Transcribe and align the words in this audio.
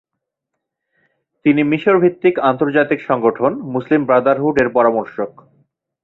তিনি 1.45 1.61
মিশর 1.63 1.95
ভিত্তিক 1.99 2.35
আন্তর্জাতিক 2.49 2.99
সংগঠন 3.09 3.51
মুসলিম 3.73 4.01
ব্রাদারহুড 4.05 4.55
এর 4.61 4.69
পরামর্শক। 4.69 5.31